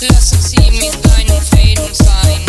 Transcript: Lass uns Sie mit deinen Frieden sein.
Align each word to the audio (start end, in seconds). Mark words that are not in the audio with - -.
Lass 0.00 0.32
uns 0.32 0.50
Sie 0.50 0.70
mit 0.70 0.94
deinen 1.04 1.42
Frieden 1.42 1.92
sein. 1.92 2.47